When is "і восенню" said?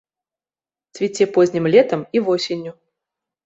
2.17-2.77